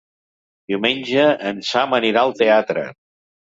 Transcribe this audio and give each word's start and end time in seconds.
Diumenge 0.71 1.25
en 1.51 1.61
Sam 1.73 1.93
anirà 1.99 2.25
al 2.25 2.35
teatre. 2.41 2.89